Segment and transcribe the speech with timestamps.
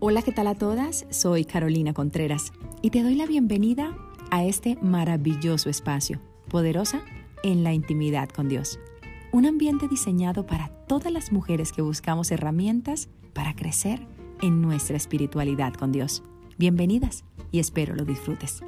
[0.00, 1.06] Hola, ¿qué tal a todas?
[1.10, 3.98] Soy Carolina Contreras y te doy la bienvenida
[4.30, 7.02] a este maravilloso espacio, poderosa
[7.42, 8.78] en la intimidad con Dios.
[9.32, 14.06] Un ambiente diseñado para todas las mujeres que buscamos herramientas para crecer
[14.40, 16.22] en nuestra espiritualidad con Dios.
[16.58, 18.60] Bienvenidas y espero lo disfrutes.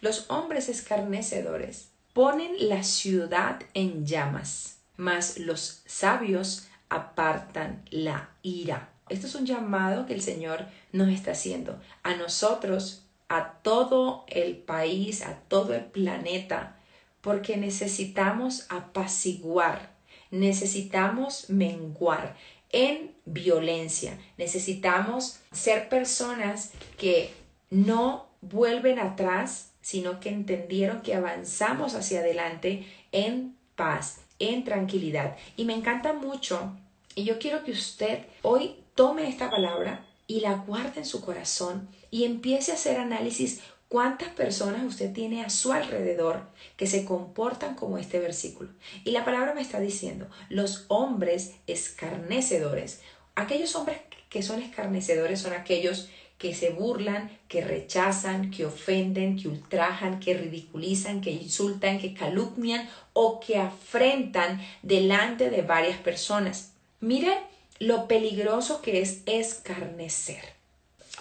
[0.00, 8.90] Los hombres escarnecedores ponen la ciudad en llamas, mas los sabios apartan la ira.
[9.08, 14.56] Esto es un llamado que el Señor nos está haciendo a nosotros, a todo el
[14.56, 16.76] país, a todo el planeta,
[17.20, 19.96] porque necesitamos apaciguar,
[20.30, 22.36] necesitamos menguar
[22.70, 27.32] en violencia, necesitamos ser personas que
[27.70, 35.36] no vuelven atrás, sino que entendieron que avanzamos hacia adelante en paz, en tranquilidad.
[35.56, 36.76] Y me encanta mucho,
[37.14, 41.88] y yo quiero que usted hoy tome esta palabra y la guarde en su corazón
[42.10, 46.42] y empiece a hacer análisis cuántas personas usted tiene a su alrededor
[46.76, 48.70] que se comportan como este versículo.
[49.04, 53.00] Y la palabra me está diciendo, los hombres escarnecedores,
[53.34, 59.48] aquellos hombres que son escarnecedores son aquellos que se burlan, que rechazan, que ofenden, que
[59.48, 66.72] ultrajan, que ridiculizan, que insultan, que calumnian o que afrentan delante de varias personas.
[67.00, 67.36] Mire
[67.80, 70.42] lo peligroso que es escarnecer.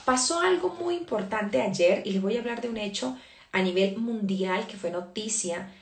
[0.05, 3.17] Pasó algo muy importante ayer y les voy a hablar de un hecho
[3.51, 5.73] a nivel mundial que fue noticia.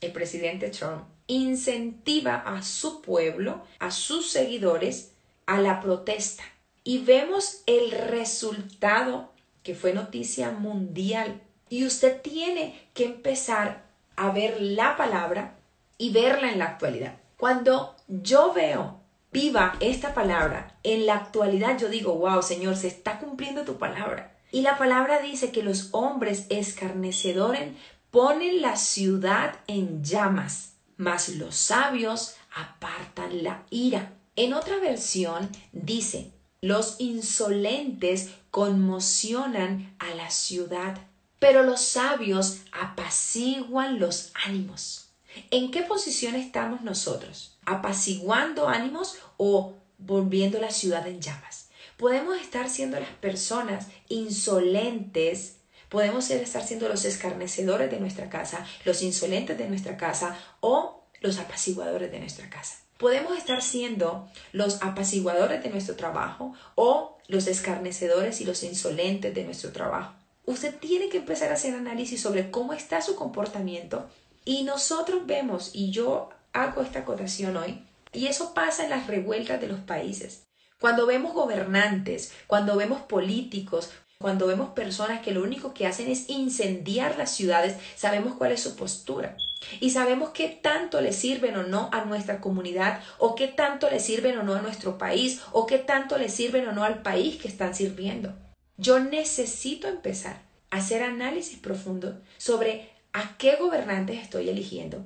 [0.00, 5.12] El presidente Trump incentiva a su pueblo, a sus seguidores,
[5.46, 6.42] a la protesta
[6.84, 11.40] y vemos el resultado que fue noticia mundial.
[11.68, 13.84] Y usted tiene que empezar
[14.16, 15.56] a ver la palabra
[15.98, 17.18] y verla en la actualidad.
[17.36, 19.00] Cuando yo veo
[19.32, 24.36] viva esta palabra en la actualidad, yo digo, wow, Señor, se está cumpliendo tu palabra.
[24.52, 27.68] Y la palabra dice que los hombres escarnecedores
[28.10, 34.12] ponen la ciudad en llamas, mas los sabios apartan la ira.
[34.34, 36.32] En otra versión dice,
[36.62, 40.98] los insolentes conmocionan a la ciudad,
[41.38, 45.08] pero los sabios apaciguan los ánimos.
[45.50, 47.56] ¿En qué posición estamos nosotros?
[47.64, 51.70] ¿Apaciguando ánimos o volviendo la ciudad en llamas?
[51.96, 55.56] Podemos estar siendo las personas insolentes,
[55.88, 61.38] podemos estar siendo los escarnecedores de nuestra casa, los insolentes de nuestra casa o los
[61.38, 62.76] apaciguadores de nuestra casa.
[63.00, 69.42] Podemos estar siendo los apaciguadores de nuestro trabajo o los escarnecedores y los insolentes de
[69.44, 70.12] nuestro trabajo.
[70.44, 74.06] Usted tiene que empezar a hacer análisis sobre cómo está su comportamiento
[74.44, 79.62] y nosotros vemos, y yo hago esta acotación hoy, y eso pasa en las revueltas
[79.62, 80.42] de los países.
[80.78, 86.28] Cuando vemos gobernantes, cuando vemos políticos, cuando vemos personas que lo único que hacen es
[86.28, 89.38] incendiar las ciudades, sabemos cuál es su postura.
[89.80, 94.00] Y sabemos qué tanto le sirven o no a nuestra comunidad, o qué tanto le
[94.00, 97.36] sirven o no a nuestro país, o qué tanto le sirven o no al país
[97.40, 98.34] que están sirviendo.
[98.78, 105.04] Yo necesito empezar a hacer análisis profundo sobre a qué gobernantes estoy eligiendo.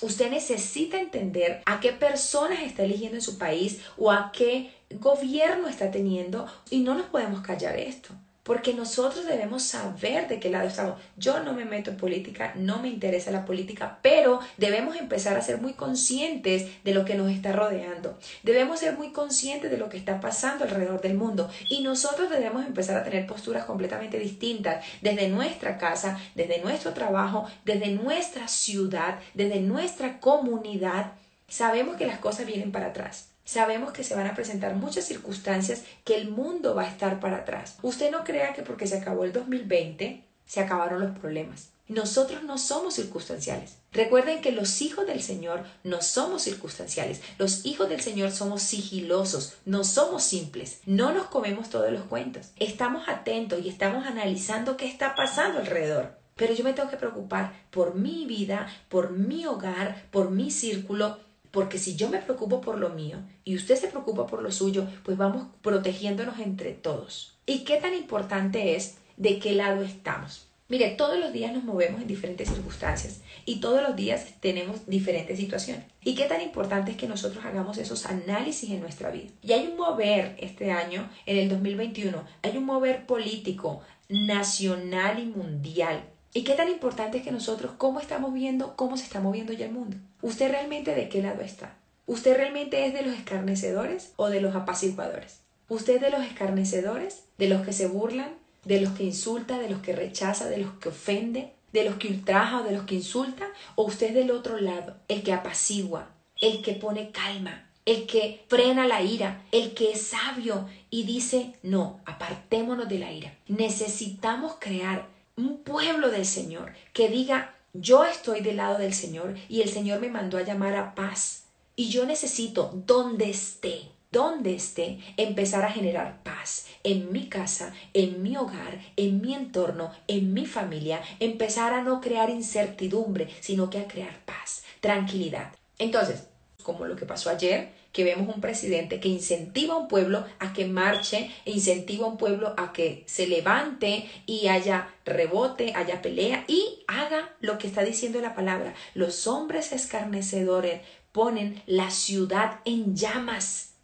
[0.00, 5.68] Usted necesita entender a qué personas está eligiendo en su país o a qué gobierno
[5.68, 10.68] está teniendo y no nos podemos callar esto porque nosotros debemos saber de qué lado
[10.68, 11.00] estamos.
[11.16, 15.42] Yo no me meto en política, no me interesa la política, pero debemos empezar a
[15.42, 18.18] ser muy conscientes de lo que nos está rodeando.
[18.42, 22.66] Debemos ser muy conscientes de lo que está pasando alrededor del mundo y nosotros debemos
[22.66, 29.18] empezar a tener posturas completamente distintas desde nuestra casa, desde nuestro trabajo, desde nuestra ciudad,
[29.32, 31.12] desde nuestra comunidad.
[31.48, 33.33] Sabemos que las cosas vienen para atrás.
[33.44, 37.38] Sabemos que se van a presentar muchas circunstancias que el mundo va a estar para
[37.38, 37.76] atrás.
[37.82, 41.70] Usted no crea que porque se acabó el 2020 se acabaron los problemas.
[41.86, 43.76] Nosotros no somos circunstanciales.
[43.92, 47.20] Recuerden que los hijos del Señor no somos circunstanciales.
[47.38, 50.80] Los hijos del Señor somos sigilosos, no somos simples.
[50.86, 52.52] No nos comemos todos los cuentos.
[52.56, 56.16] Estamos atentos y estamos analizando qué está pasando alrededor.
[56.36, 61.18] Pero yo me tengo que preocupar por mi vida, por mi hogar, por mi círculo,
[61.54, 64.88] porque si yo me preocupo por lo mío y usted se preocupa por lo suyo,
[65.04, 67.38] pues vamos protegiéndonos entre todos.
[67.46, 70.48] ¿Y qué tan importante es de qué lado estamos?
[70.68, 75.38] Mire, todos los días nos movemos en diferentes circunstancias y todos los días tenemos diferentes
[75.38, 75.84] situaciones.
[76.02, 79.30] ¿Y qué tan importante es que nosotros hagamos esos análisis en nuestra vida?
[79.40, 85.26] Y hay un mover este año, en el 2021, hay un mover político nacional y
[85.26, 86.02] mundial
[86.36, 89.66] ¿Y qué tan importante es que nosotros, cómo estamos viendo, cómo se está moviendo ya
[89.66, 89.96] el mundo?
[90.20, 91.76] ¿Usted realmente de qué lado está?
[92.06, 95.42] ¿Usted realmente es de los escarnecedores o de los apaciguadores?
[95.68, 97.22] ¿Usted de los escarnecedores?
[97.38, 98.34] ¿De los que se burlan?
[98.64, 99.60] ¿De los que insulta?
[99.60, 100.48] ¿De los que rechaza?
[100.48, 101.52] ¿De los que ofende?
[101.72, 103.46] ¿De los que ultraja o de los que insulta?
[103.76, 104.96] ¿O usted del otro lado?
[105.06, 106.08] El que apacigua,
[106.40, 111.54] el que pone calma, el que frena la ira, el que es sabio y dice,
[111.62, 113.34] no, apartémonos de la ira.
[113.46, 119.62] Necesitamos crear un pueblo del Señor que diga, yo estoy del lado del Señor y
[119.62, 121.44] el Señor me mandó a llamar a paz.
[121.76, 128.22] Y yo necesito, donde esté, donde esté, empezar a generar paz en mi casa, en
[128.22, 133.78] mi hogar, en mi entorno, en mi familia, empezar a no crear incertidumbre, sino que
[133.78, 135.52] a crear paz, tranquilidad.
[135.78, 136.28] Entonces,
[136.62, 140.52] como lo que pasó ayer, que vemos un presidente que incentiva a un pueblo a
[140.52, 146.02] que marche, e incentiva a un pueblo a que se levante y haya rebote, haya
[146.02, 148.74] pelea y haga lo que está diciendo la palabra.
[148.94, 150.80] Los hombres escarnecedores
[151.12, 153.74] ponen la ciudad en llamas.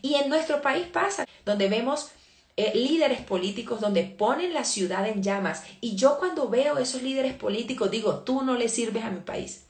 [0.00, 2.12] Y en nuestro país pasa, donde vemos
[2.56, 5.64] eh, líderes políticos donde ponen la ciudad en llamas.
[5.82, 9.66] Y yo cuando veo esos líderes políticos digo, tú no le sirves a mi país.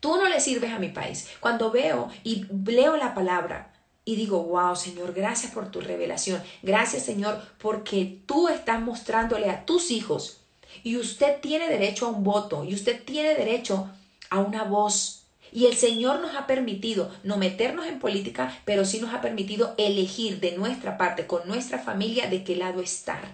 [0.00, 1.28] Tú no le sirves a mi país.
[1.40, 3.74] Cuando veo y leo la palabra
[4.04, 6.42] y digo, wow, Señor, gracias por tu revelación.
[6.62, 10.40] Gracias, Señor, porque tú estás mostrándole a tus hijos
[10.82, 13.90] y usted tiene derecho a un voto y usted tiene derecho
[14.30, 15.24] a una voz.
[15.50, 19.74] Y el Señor nos ha permitido no meternos en política, pero sí nos ha permitido
[19.78, 23.32] elegir de nuestra parte, con nuestra familia, de qué lado estar.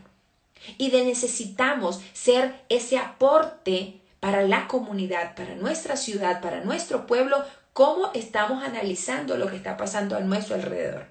[0.79, 7.45] Y de necesitamos ser ese aporte para la comunidad, para nuestra ciudad, para nuestro pueblo,
[7.75, 11.09] cómo estamos analizando lo que está pasando a nuestro alrededor.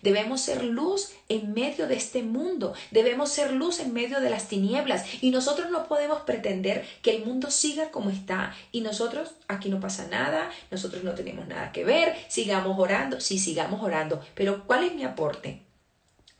[0.00, 4.48] Debemos ser luz en medio de este mundo, debemos ser luz en medio de las
[4.48, 5.04] tinieblas.
[5.22, 8.54] Y nosotros no podemos pretender que el mundo siga como está.
[8.70, 13.38] Y nosotros aquí no pasa nada, nosotros no tenemos nada que ver, sigamos orando, sí,
[13.38, 15.66] sigamos orando, pero ¿cuál es mi aporte?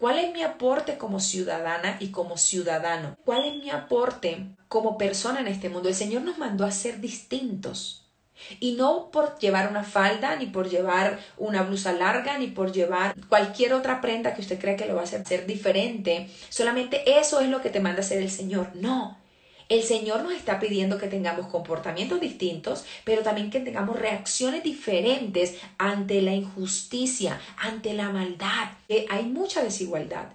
[0.03, 3.17] ¿Cuál es mi aporte como ciudadana y como ciudadano?
[3.25, 5.89] ¿Cuál es mi aporte como persona en este mundo?
[5.89, 8.11] El Señor nos mandó a ser distintos.
[8.59, 13.15] Y no por llevar una falda, ni por llevar una blusa larga, ni por llevar
[13.29, 16.29] cualquier otra prenda que usted cree que lo va a hacer diferente.
[16.49, 18.75] Solamente eso es lo que te manda hacer el Señor.
[18.75, 19.22] No,
[19.69, 25.57] el Señor nos está pidiendo que tengamos comportamientos distintos, pero también que tengamos reacciones diferentes
[25.79, 28.73] ante la injusticia, ante la maldad.
[29.09, 30.27] hay mucha desigualdad.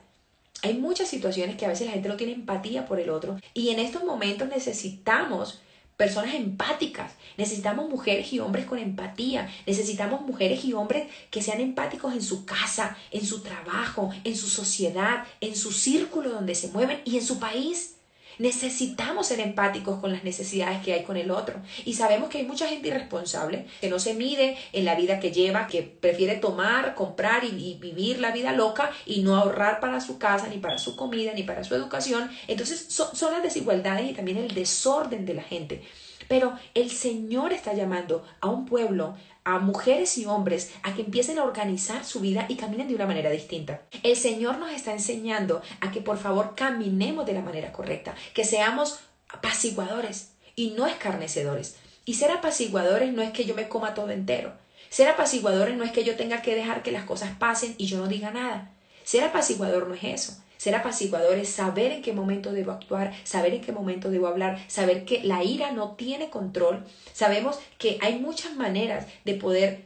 [0.64, 3.70] Hay muchas situaciones que a veces la gente no tiene empatía por el otro y
[3.70, 5.62] en estos momentos necesitamos
[5.98, 12.14] personas empáticas, necesitamos mujeres y hombres con empatía, necesitamos mujeres y hombres que sean empáticos
[12.14, 17.02] en su casa, en su trabajo, en su sociedad, en su círculo donde se mueven
[17.04, 17.97] y en su país.
[18.40, 21.60] Necesitamos ser empáticos con las necesidades que hay con el otro.
[21.86, 25.32] Y sabemos que hay mucha gente irresponsable que no se mide en la vida que
[25.32, 30.18] lleva, que prefiere tomar, comprar y, vivir la vida loca y no ahorrar para su
[30.18, 32.30] casa, ni para su comida, ni para su educación.
[32.48, 35.84] Entonces son las desigualdades y también el desorden de la gente.
[36.28, 39.16] Pero el Señor está llamando a un pueblo
[39.48, 43.06] a mujeres y hombres a que empiecen a organizar su vida y caminen de una
[43.06, 43.82] manera distinta.
[44.04, 48.44] El Señor nos está enseñando a que por favor caminemos de la manera correcta, que
[48.44, 49.00] seamos
[49.30, 51.78] apaciguadores y no escarnecedores.
[52.04, 54.52] Y ser apaciguadores no es que yo me coma todo entero.
[54.90, 58.00] Ser apaciguadores no es que yo tenga que dejar que las cosas pasen y yo
[58.00, 58.72] no diga nada.
[59.06, 60.44] Ser apaciguador no es eso.
[60.58, 64.64] Ser apaciguador es saber en qué momento debo actuar, saber en qué momento debo hablar,
[64.68, 66.84] saber que la ira no tiene control.
[67.14, 69.86] Sabemos que hay muchas maneras de poder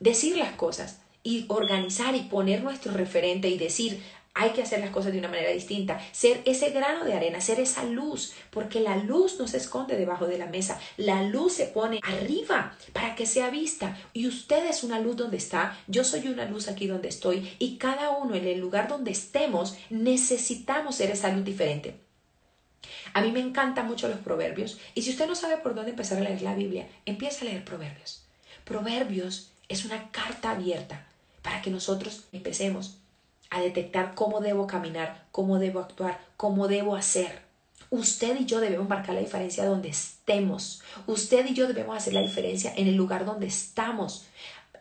[0.00, 4.00] decir las cosas y organizar y poner nuestro referente y decir,
[4.36, 7.58] hay que hacer las cosas de una manera distinta, ser ese grano de arena, ser
[7.58, 11.66] esa luz, porque la luz no se esconde debajo de la mesa, la luz se
[11.66, 13.96] pone arriba para que sea vista.
[14.12, 17.78] Y usted es una luz donde está, yo soy una luz aquí donde estoy, y
[17.78, 21.98] cada uno en el lugar donde estemos necesitamos ser esa luz diferente.
[23.14, 26.18] A mí me encantan mucho los proverbios, y si usted no sabe por dónde empezar
[26.18, 28.26] a leer la Biblia, empieza a leer proverbios.
[28.64, 31.06] Proverbios es una carta abierta
[31.40, 32.98] para que nosotros empecemos
[33.50, 37.46] a detectar cómo debo caminar, cómo debo actuar, cómo debo hacer.
[37.90, 40.82] Usted y yo debemos marcar la diferencia donde estemos.
[41.06, 44.26] Usted y yo debemos hacer la diferencia en el lugar donde estamos.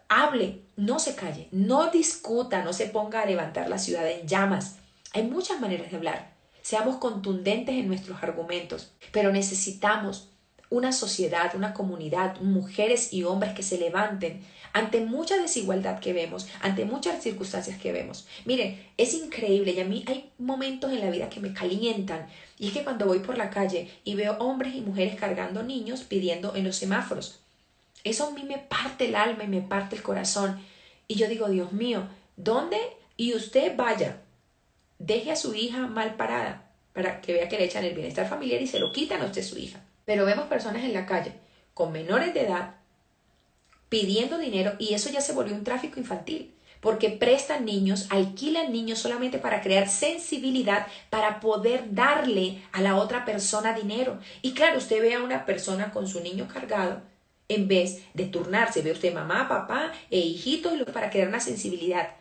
[0.10, 4.78] Hable, no se calle, no discuta, no se ponga a levantar la ciudad en llamas.
[5.14, 6.34] Hay muchas maneras de hablar.
[6.62, 10.30] Seamos contundentes en nuestros argumentos, pero necesitamos
[10.70, 14.44] una sociedad, una comunidad, mujeres y hombres que se levanten
[14.76, 18.28] ante mucha desigualdad que vemos, ante muchas circunstancias que vemos.
[18.44, 22.28] Miren, es increíble y a mí hay momentos en la vida que me calientan
[22.60, 26.02] y es que cuando voy por la calle y veo hombres y mujeres cargando niños
[26.04, 27.40] pidiendo en los semáforos.
[28.04, 30.60] Eso a mí me parte el alma y me parte el corazón.
[31.08, 32.78] Y yo digo, Dios mío, ¿dónde?
[33.16, 34.18] Y usted vaya,
[35.00, 38.62] deje a su hija mal parada para que vea que le echan el bienestar familiar
[38.62, 39.80] y se lo quitan a usted su hija.
[40.04, 41.32] Pero vemos personas en la calle
[41.74, 42.76] con menores de edad
[43.96, 49.00] pidiendo dinero y eso ya se volvió un tráfico infantil porque prestan niños, alquilan niños
[49.00, 54.20] solamente para crear sensibilidad, para poder darle a la otra persona dinero.
[54.42, 57.04] Y claro, usted ve a una persona con su niño cargado,
[57.48, 62.18] en vez de turnarse, ve usted mamá, papá e hijitos para crear una sensibilidad,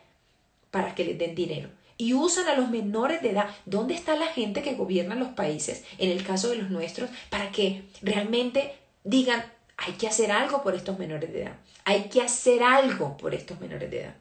[0.71, 1.71] para que les den dinero.
[1.97, 3.49] Y usan a los menores de edad.
[3.66, 7.50] ¿Dónde está la gente que gobierna los países, en el caso de los nuestros, para
[7.50, 9.45] que realmente digan,
[9.76, 11.57] hay que hacer algo por estos menores de edad?
[11.85, 14.14] Hay que hacer algo por estos menores de edad.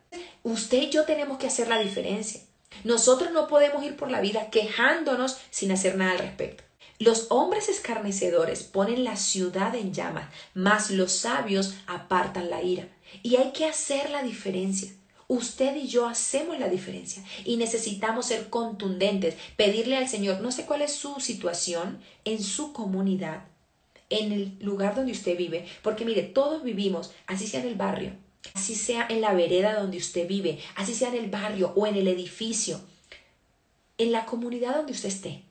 [0.43, 2.41] Usted y yo tenemos que hacer la diferencia.
[2.83, 6.63] Nosotros no podemos ir por la vida quejándonos sin hacer nada al respecto.
[7.00, 12.88] Los hombres escarnecedores ponen la ciudad en llamas, mas los sabios apartan la ira.
[13.22, 14.91] Y hay que hacer la diferencia.
[15.27, 20.65] Usted y yo hacemos la diferencia y necesitamos ser contundentes, pedirle al Señor, no sé
[20.65, 23.45] cuál es su situación en su comunidad,
[24.20, 28.12] en el lugar donde usted vive, porque mire, todos vivimos, así sea en el barrio,
[28.53, 31.96] así sea en la vereda donde usted vive, así sea en el barrio o en
[31.96, 32.79] el edificio,
[33.98, 35.43] en la comunidad donde usted esté.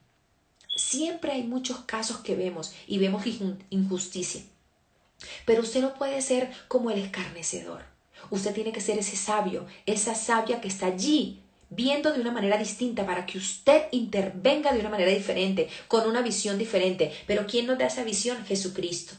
[0.75, 3.25] Siempre hay muchos casos que vemos y vemos
[3.71, 4.42] injusticia.
[5.45, 7.83] Pero usted no puede ser como el escarnecedor.
[8.31, 11.41] Usted tiene que ser ese sabio, esa sabia que está allí
[11.75, 16.23] viendo de una manera distinta para que usted intervenga de una manera diferente, con una
[16.23, 17.12] visión diferente.
[17.26, 18.45] Pero ¿quién nos da esa visión?
[18.45, 19.14] Jesucristo.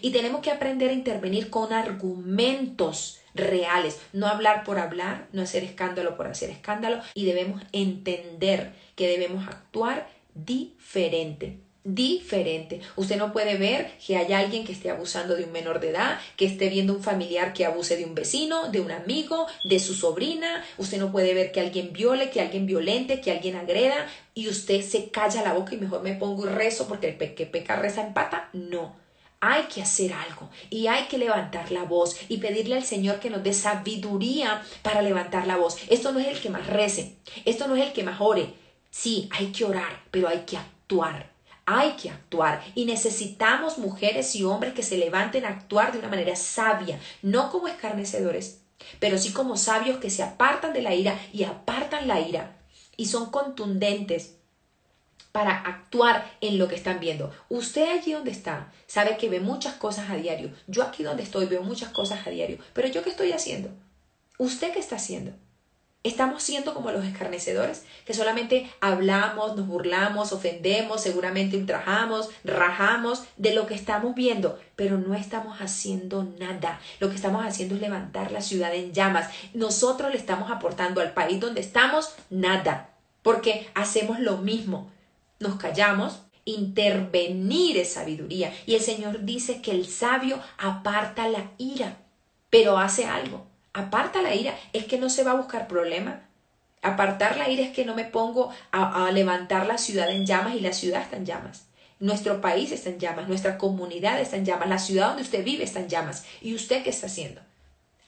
[0.00, 5.62] Y tenemos que aprender a intervenir con argumentos reales, no hablar por hablar, no hacer
[5.62, 12.80] escándalo por hacer escándalo, y debemos entender que debemos actuar diferente diferente.
[12.96, 16.18] Usted no puede ver que haya alguien que esté abusando de un menor de edad,
[16.36, 19.94] que esté viendo un familiar que abuse de un vecino, de un amigo, de su
[19.94, 20.64] sobrina.
[20.78, 24.82] Usted no puede ver que alguien viole, que alguien violente, que alguien agreda y usted
[24.82, 28.04] se calla la boca y mejor me pongo y rezo porque el que peca reza
[28.04, 28.50] empata.
[28.52, 28.96] No.
[29.38, 33.30] Hay que hacer algo y hay que levantar la voz y pedirle al Señor que
[33.30, 35.76] nos dé sabiduría para levantar la voz.
[35.88, 38.54] Esto no es el que más rece, esto no es el que más ore.
[38.90, 41.35] Sí, hay que orar, pero hay que actuar
[41.66, 46.08] hay que actuar y necesitamos mujeres y hombres que se levanten a actuar de una
[46.08, 48.60] manera sabia, no como escarnecedores,
[49.00, 52.56] pero sí como sabios que se apartan de la ira y apartan la ira
[52.96, 54.36] y son contundentes
[55.32, 57.30] para actuar en lo que están viendo.
[57.50, 60.50] Usted allí donde está sabe que ve muchas cosas a diario.
[60.66, 62.56] Yo aquí donde estoy veo muchas cosas a diario.
[62.72, 63.68] Pero yo qué estoy haciendo?
[64.38, 65.32] ¿Usted qué está haciendo?
[66.06, 73.52] Estamos siendo como los escarnecedores, que solamente hablamos, nos burlamos, ofendemos, seguramente ultrajamos, rajamos de
[73.52, 76.78] lo que estamos viendo, pero no estamos haciendo nada.
[77.00, 79.30] Lo que estamos haciendo es levantar la ciudad en llamas.
[79.52, 82.90] Nosotros le estamos aportando al país donde estamos nada,
[83.22, 84.92] porque hacemos lo mismo.
[85.40, 88.54] Nos callamos, intervenir es sabiduría.
[88.64, 91.96] Y el Señor dice que el sabio aparta la ira,
[92.48, 96.22] pero hace algo aparta la ira, es que no se va a buscar problema.
[96.80, 100.60] Apartar la ira es que no me pongo a, levantar la ciudad en llamas y
[100.60, 101.66] la ciudad está en llamas.
[102.00, 105.64] Nuestro país está en llamas, nuestra comunidad está en llamas, la ciudad donde usted vive
[105.64, 106.24] está en llamas.
[106.40, 107.42] ¿Y usted qué está haciendo?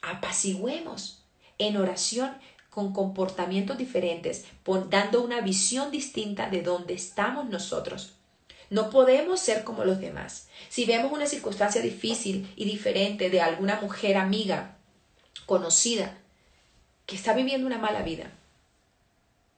[0.00, 1.25] Apaciguemos
[1.58, 2.32] en oración
[2.70, 4.46] con comportamientos diferentes,
[4.88, 8.14] dando una visión distinta de dónde estamos nosotros.
[8.70, 10.48] No podemos ser como los demás.
[10.70, 14.77] Si vemos una circunstancia difícil y diferente de alguna mujer amiga
[15.47, 16.16] conocida
[17.07, 18.30] que está viviendo una mala vida,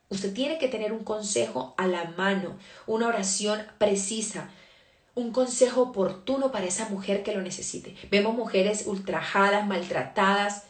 [0.09, 2.57] usted tiene que tener un consejo a la mano,
[2.87, 4.51] una oración precisa,
[5.15, 7.97] un consejo oportuno para esa mujer que lo necesite.
[8.11, 10.65] Vemos mujeres ultrajadas, maltratadas,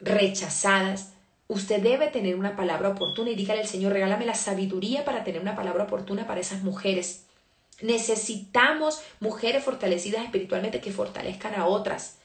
[0.00, 1.12] rechazadas.
[1.48, 5.40] Usted debe tener una palabra oportuna y dígale al Señor, regálame la sabiduría para tener
[5.40, 7.24] una palabra oportuna para esas mujeres.
[7.82, 12.16] Necesitamos mujeres fortalecidas espiritualmente que fortalezcan a otras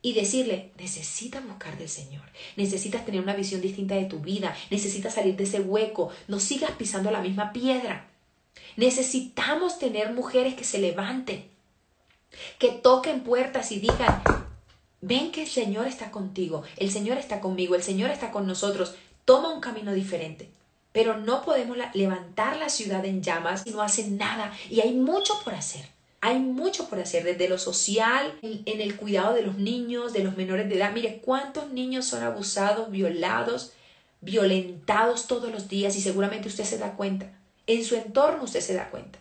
[0.00, 2.22] y decirle, necesitas buscar del Señor,
[2.56, 6.72] necesitas tener una visión distinta de tu vida, necesitas salir de ese hueco, no sigas
[6.72, 8.08] pisando la misma piedra.
[8.76, 11.48] Necesitamos tener mujeres que se levanten,
[12.58, 14.22] que toquen puertas y digan,
[15.00, 18.94] ven que el Señor está contigo, el Señor está conmigo, el Señor está con nosotros,
[19.24, 20.50] toma un camino diferente.
[20.92, 25.34] Pero no podemos levantar la ciudad en llamas y no hacen nada y hay mucho
[25.44, 25.97] por hacer.
[26.20, 30.36] Hay mucho por hacer, desde lo social, en, el cuidado de los niños, de los
[30.36, 30.92] menores de edad.
[30.92, 33.72] Mire, cuántos niños son abusados, violados,
[34.20, 37.30] violentados todos los días y seguramente usted se da cuenta.
[37.68, 39.18] En su entorno usted se da cuenta.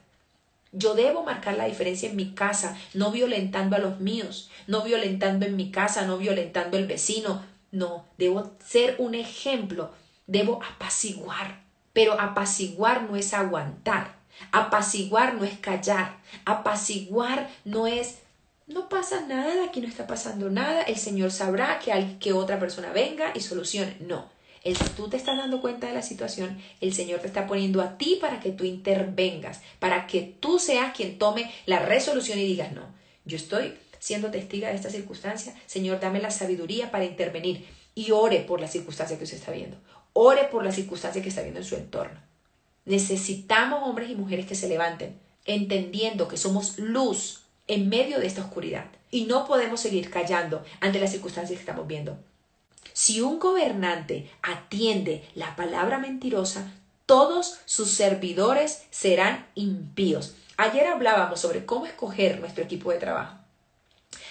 [0.71, 5.45] Yo debo marcar la diferencia en mi casa, no violentando a los míos, no violentando
[5.45, 7.43] en mi casa, no violentando al vecino.
[7.71, 9.91] No, debo ser un ejemplo,
[10.25, 11.61] debo apaciguar.
[11.93, 14.16] Pero apaciguar no es aguantar,
[14.51, 18.19] apaciguar no es callar, apaciguar no es
[18.67, 22.91] no pasa nada, aquí no está pasando nada, el Señor sabrá que, que otra persona
[22.91, 23.95] venga y solucione.
[24.01, 24.29] No,
[24.63, 27.97] el tú te estás dando cuenta de la situación, el Señor te está poniendo a
[27.97, 32.73] ti para que tú intervengas, para que tú seas quien tome la resolución y digas,
[32.73, 32.81] no,
[33.23, 37.65] yo estoy siendo testiga de esta circunstancia, Señor, dame la sabiduría para intervenir
[37.95, 39.77] y ore por la circunstancia que usted está viendo,
[40.11, 42.19] ore por la circunstancia que está viendo en su entorno.
[42.87, 48.41] Necesitamos hombres y mujeres que se levanten, entendiendo que somos luz en medio de esta
[48.41, 48.85] oscuridad.
[49.11, 52.17] Y no podemos seguir callando ante las circunstancias que estamos viendo.
[52.93, 56.71] Si un gobernante atiende la palabra mentirosa,
[57.05, 60.35] todos sus servidores serán impíos.
[60.55, 63.35] Ayer hablábamos sobre cómo escoger nuestro equipo de trabajo.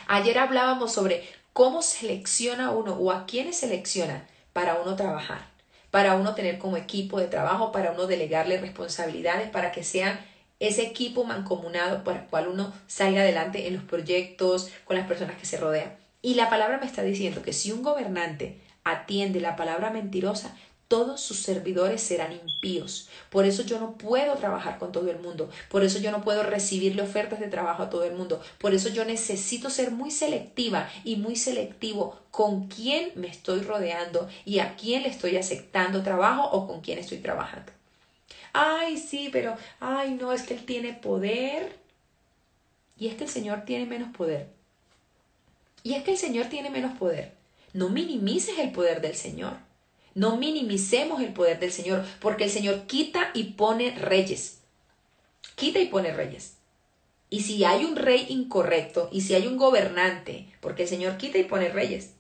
[0.09, 5.47] Ayer hablábamos sobre cómo selecciona uno o a quiénes selecciona para uno trabajar,
[5.91, 10.19] para uno tener como equipo de trabajo, para uno delegarle responsabilidades, para que sean
[10.59, 15.37] ese equipo mancomunado por el cual uno salga adelante en los proyectos, con las personas
[15.37, 15.97] que se rodean.
[16.23, 20.57] Y la palabra me está diciendo que si un gobernante atiende la palabra mentirosa,
[20.89, 23.09] todos sus servidores serán impíos.
[23.31, 25.51] Por eso yo no puedo trabajar con todo el mundo.
[25.69, 28.41] Por eso yo no puedo recibirle ofertas de trabajo a todo el mundo.
[28.59, 34.29] Por eso yo necesito ser muy selectiva y muy selectivo con quién me estoy rodeando
[34.45, 37.73] y a quién le estoy aceptando trabajo o con quién estoy trabajando
[38.57, 41.79] ay, sí, pero, ay, no, es que Él tiene poder.
[42.99, 44.49] Y es que el Señor tiene menos poder.
[45.83, 47.33] Y es que el Señor tiene menos poder.
[47.75, 49.59] No minimices el poder del Señor.
[50.17, 54.63] No minimicemos el poder del Señor, porque el Señor quita y pone reyes.
[55.55, 56.55] Quita y pone reyes.
[57.31, 61.39] Y si hay un rey incorrecto, y si hay un gobernante, porque el Señor quita
[61.39, 62.15] y pone reyes,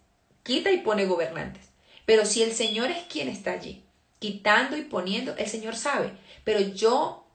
[0.44, 1.64] quita y pone gobernantes.
[2.04, 3.82] Pero si el Señor es quien está allí,
[4.20, 6.12] quitando y poniendo, el Señor sabe
[6.46, 7.26] pero yo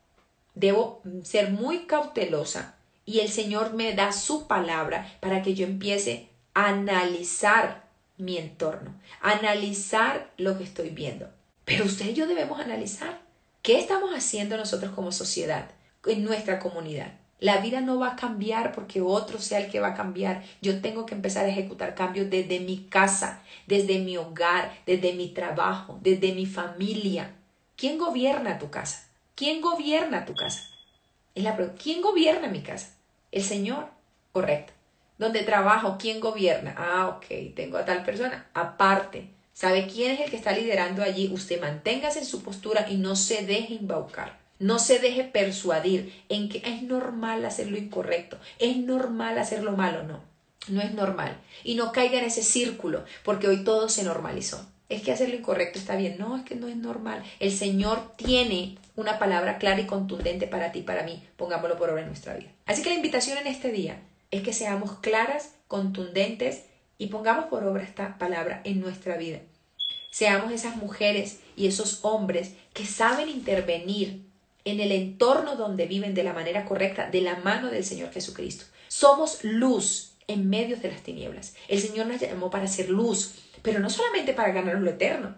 [0.56, 6.30] debo ser muy cautelosa y el Señor me da su palabra para que yo empiece
[6.54, 7.90] a analizar
[8.22, 11.28] mi entorno, analizar lo que estoy viendo.
[11.66, 13.22] Pero usted y yo debemos analizar
[13.62, 15.72] qué estamos haciendo nosotros como sociedad,
[16.06, 17.14] en nuestra comunidad.
[17.40, 20.44] La vida no va a cambiar porque otro sea el que va a cambiar.
[20.62, 25.30] Yo tengo que empezar a ejecutar cambios desde mi casa, desde mi hogar, desde mi
[25.30, 27.34] trabajo, desde mi familia.
[27.76, 29.08] ¿Quién gobierna tu casa?
[29.34, 30.62] ¿Quién gobierna tu casa?
[31.34, 31.82] Es la pregunta.
[31.82, 32.94] ¿Quién gobierna mi casa?
[33.32, 33.88] El Señor.
[34.32, 34.74] Correcto.
[35.22, 35.98] ¿Dónde trabajo?
[36.00, 36.74] ¿Quién gobierna?
[36.76, 38.48] Ah, ok, tengo a tal persona.
[38.56, 41.30] Aparte, ¿sabe quién es el que está liderando allí?
[41.32, 44.40] Usted manténgase en su postura y no se deje embaucar.
[44.58, 49.74] No se deje persuadir en que es normal hacer lo incorrecto, es normal hacer lo
[49.74, 50.02] malo.
[50.02, 50.24] No,
[50.70, 51.38] no es normal.
[51.64, 55.36] Y no caiga en ese círculo, porque hoy todo se normalizó es que hacer lo
[55.36, 56.18] incorrecto está bien.
[56.20, 57.24] No, es que no es normal.
[57.40, 61.24] El Señor tiene una palabra clara y contundente para ti para mí.
[61.38, 62.50] Pongámoslo por obra en nuestra vida.
[62.66, 66.64] Así que la invitación en este día es que seamos claras, contundentes
[66.98, 69.40] y pongamos por obra esta palabra en nuestra vida.
[70.10, 74.24] Seamos esas mujeres y esos hombres que saben intervenir
[74.66, 78.66] en el entorno donde viven de la manera correcta, de la mano del Señor Jesucristo.
[78.88, 81.56] Somos luz en medio de las tinieblas.
[81.68, 85.36] El Señor nos llamó para ser luz, pero no solamente para ganar lo eterno.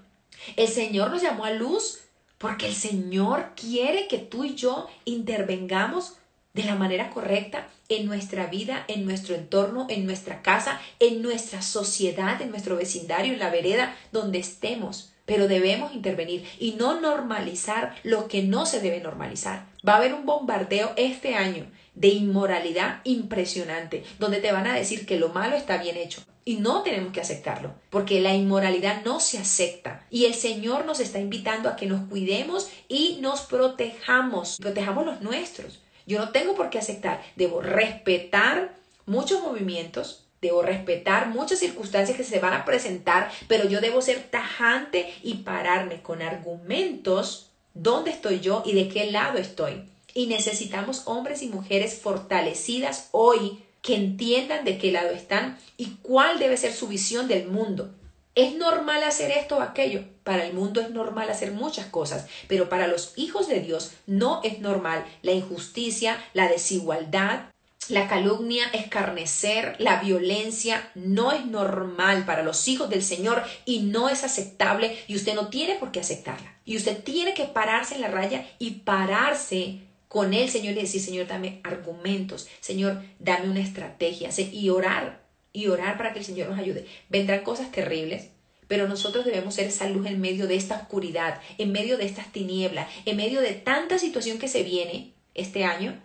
[0.56, 1.99] El Señor nos llamó a luz
[2.38, 6.17] porque el Señor quiere que tú y yo intervengamos
[6.53, 11.61] de la manera correcta en nuestra vida, en nuestro entorno, en nuestra casa, en nuestra
[11.61, 15.13] sociedad, en nuestro vecindario, en la vereda, donde estemos.
[15.25, 19.65] Pero debemos intervenir y no normalizar lo que no se debe normalizar.
[19.87, 25.05] Va a haber un bombardeo este año de inmoralidad impresionante, donde te van a decir
[25.05, 26.21] que lo malo está bien hecho.
[26.45, 30.05] Y no tenemos que aceptarlo, porque la inmoralidad no se acepta.
[30.09, 35.21] Y el Señor nos está invitando a que nos cuidemos y nos protejamos, protejamos los
[35.21, 35.83] nuestros.
[36.05, 42.23] Yo no tengo por qué aceptar, debo respetar muchos movimientos, debo respetar muchas circunstancias que
[42.23, 48.39] se van a presentar, pero yo debo ser tajante y pararme con argumentos dónde estoy
[48.39, 49.89] yo y de qué lado estoy.
[50.13, 56.39] Y necesitamos hombres y mujeres fortalecidas hoy que entiendan de qué lado están y cuál
[56.39, 57.93] debe ser su visión del mundo.
[58.35, 60.03] ¿Es normal hacer esto o aquello?
[60.23, 64.41] Para el mundo es normal hacer muchas cosas, pero para los hijos de Dios no
[64.43, 67.47] es normal la injusticia, la desigualdad,
[67.89, 74.09] la calumnia, escarnecer, la violencia no es normal para los hijos del Señor y no
[74.09, 76.55] es aceptable y usted no tiene por qué aceptarla.
[76.65, 81.01] Y usted tiene que pararse en la raya y pararse con el Señor y decir,
[81.01, 86.49] Señor, dame argumentos, Señor, dame una estrategia y orar, y orar para que el Señor
[86.49, 86.86] nos ayude.
[87.09, 88.29] Vendrán cosas terribles,
[88.67, 92.32] pero nosotros debemos ser esa luz en medio de esta oscuridad, en medio de estas
[92.32, 95.99] tinieblas, en medio de tanta situación que se viene este año,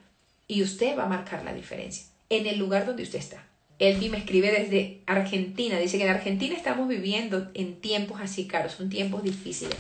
[0.47, 3.45] y usted va a marcar la diferencia en el lugar donde usted está.
[3.79, 8.73] Elvi me escribe desde Argentina, dice que en Argentina estamos viviendo en tiempos así caros,
[8.73, 9.77] son tiempos difíciles.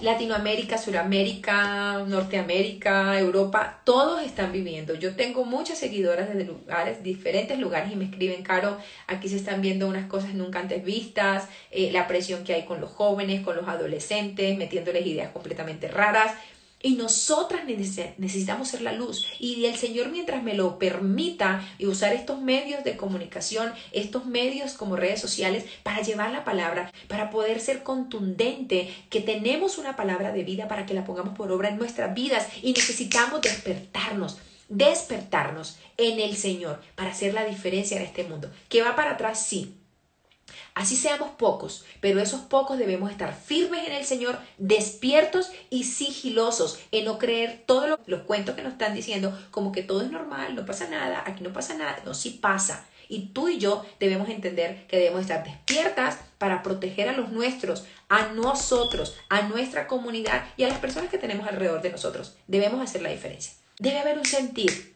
[0.00, 4.94] Latinoamérica, Suramérica, Norteamérica, Europa, todos están viviendo.
[4.94, 9.62] Yo tengo muchas seguidoras desde lugares, diferentes lugares y me escriben, Caro, aquí se están
[9.62, 13.56] viendo unas cosas nunca antes vistas, eh, la presión que hay con los jóvenes, con
[13.56, 16.32] los adolescentes, metiéndoles ideas completamente raras.
[16.86, 19.26] Y nosotras necesitamos ser la luz.
[19.40, 24.74] Y el Señor mientras me lo permita y usar estos medios de comunicación, estos medios
[24.74, 30.30] como redes sociales para llevar la palabra, para poder ser contundente, que tenemos una palabra
[30.30, 35.78] de vida para que la pongamos por obra en nuestras vidas y necesitamos despertarnos despertarnos
[35.96, 38.50] en el Señor para hacer la diferencia en este mundo.
[38.68, 39.44] ¿Que va para atrás?
[39.44, 39.76] Sí,
[40.76, 46.78] Así seamos pocos, pero esos pocos debemos estar firmes en el Señor, despiertos y sigilosos,
[46.92, 50.54] en no creer todos los, cuentos que nos están diciendo, como que todo es normal,
[50.54, 52.86] no pasa nada, aquí no pasa nada, no, sí pasa.
[53.08, 57.86] Y tú y yo debemos entender que debemos estar despiertas para proteger a los nuestros,
[58.10, 62.36] a nosotros, a nuestra comunidad y a las personas que tenemos alrededor de nosotros.
[62.48, 63.54] Debemos hacer la diferencia.
[63.78, 64.94] Debe haber un sentir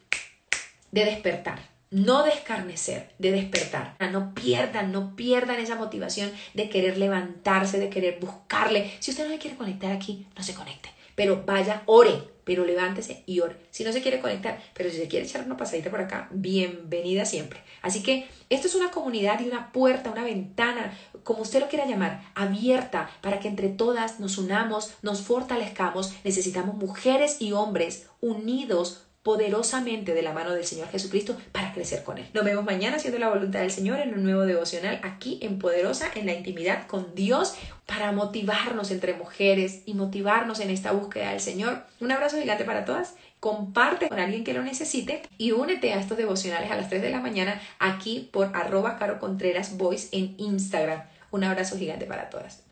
[0.92, 3.96] de despertar no descarnecer, de despertar.
[4.12, 8.92] No pierdan, no pierdan esa motivación de querer levantarse, de querer buscarle.
[9.00, 10.90] Si usted no se quiere conectar aquí, no se conecte.
[11.16, 13.56] Pero vaya, ore, pero levántese y ore.
[13.70, 17.24] Si no se quiere conectar, pero si se quiere echar una pasadita por acá, bienvenida
[17.24, 17.60] siempre.
[17.82, 21.86] Así que esto es una comunidad y una puerta, una ventana, como usted lo quiera
[21.86, 26.14] llamar, abierta para que entre todas nos unamos, nos fortalezcamos.
[26.24, 32.18] Necesitamos mujeres y hombres unidos poderosamente de la mano del Señor Jesucristo para crecer con
[32.18, 32.26] Él.
[32.32, 36.10] Nos vemos mañana haciendo la voluntad del Señor en un nuevo devocional aquí en Poderosa,
[36.14, 37.54] en la intimidad con Dios,
[37.86, 41.82] para motivarnos entre mujeres y motivarnos en esta búsqueda del Señor.
[42.00, 43.14] Un abrazo gigante para todas.
[43.40, 47.10] Comparte con alguien que lo necesite y únete a estos devocionales a las 3 de
[47.10, 51.02] la mañana aquí por arroba caro contreras voice en Instagram.
[51.30, 52.62] Un abrazo gigante para todas.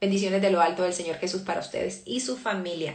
[0.00, 2.94] Bendiciones de lo alto del Señor Jesús para ustedes y su familia.